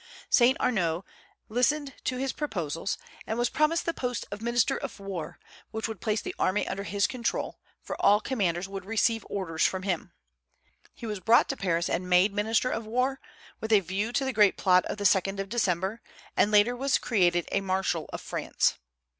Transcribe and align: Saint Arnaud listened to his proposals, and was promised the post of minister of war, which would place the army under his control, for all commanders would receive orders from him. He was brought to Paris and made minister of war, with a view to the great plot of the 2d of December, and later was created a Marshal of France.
Saint 0.31 0.59
Arnaud 0.59 1.05
listened 1.47 1.93
to 2.05 2.17
his 2.17 2.33
proposals, 2.33 2.97
and 3.27 3.37
was 3.37 3.51
promised 3.51 3.85
the 3.85 3.93
post 3.93 4.25
of 4.31 4.41
minister 4.41 4.75
of 4.75 4.99
war, 4.99 5.37
which 5.69 5.87
would 5.87 6.01
place 6.01 6.21
the 6.21 6.33
army 6.39 6.67
under 6.67 6.81
his 6.85 7.05
control, 7.05 7.59
for 7.83 7.95
all 8.03 8.19
commanders 8.19 8.67
would 8.67 8.83
receive 8.83 9.23
orders 9.29 9.63
from 9.63 9.83
him. 9.83 10.11
He 10.95 11.05
was 11.05 11.19
brought 11.19 11.47
to 11.49 11.55
Paris 11.55 11.87
and 11.87 12.09
made 12.09 12.33
minister 12.33 12.71
of 12.71 12.87
war, 12.87 13.19
with 13.59 13.71
a 13.71 13.79
view 13.81 14.11
to 14.13 14.25
the 14.25 14.33
great 14.33 14.57
plot 14.57 14.85
of 14.85 14.97
the 14.97 15.03
2d 15.03 15.37
of 15.39 15.49
December, 15.49 16.01
and 16.35 16.49
later 16.49 16.75
was 16.75 16.97
created 16.97 17.47
a 17.51 17.61
Marshal 17.61 18.09
of 18.11 18.21
France. 18.21 18.79